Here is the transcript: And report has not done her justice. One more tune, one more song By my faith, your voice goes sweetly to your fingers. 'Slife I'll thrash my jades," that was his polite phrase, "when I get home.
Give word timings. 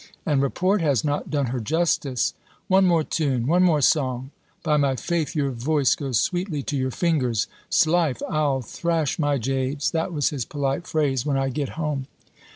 And 0.25 0.41
report 0.41 0.81
has 0.81 1.03
not 1.05 1.29
done 1.29 1.45
her 1.53 1.59
justice. 1.59 2.33
One 2.67 2.87
more 2.87 3.03
tune, 3.03 3.45
one 3.45 3.61
more 3.61 3.81
song 3.81 4.31
By 4.63 4.75
my 4.77 4.95
faith, 4.95 5.35
your 5.35 5.51
voice 5.51 5.93
goes 5.93 6.19
sweetly 6.19 6.63
to 6.63 6.75
your 6.75 6.89
fingers. 6.89 7.45
'Slife 7.69 8.23
I'll 8.27 8.63
thrash 8.63 9.19
my 9.19 9.37
jades," 9.37 9.91
that 9.91 10.11
was 10.11 10.29
his 10.31 10.43
polite 10.43 10.87
phrase, 10.87 11.23
"when 11.23 11.37
I 11.37 11.49
get 11.49 11.69
home. 11.77 12.07